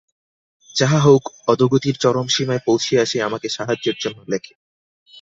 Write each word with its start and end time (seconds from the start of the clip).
যাহা 0.75 0.99
হউক, 0.99 1.23
অধোগতির 1.47 1.95
চরম 1.95 2.27
সীমায় 2.27 2.63
পৌঁছিয়া 2.65 3.01
সে 3.05 3.17
আমাকে 3.23 3.47
সাহায্যের 3.49 3.97
জন্য 3.99 4.19
লেখে। 4.27 4.53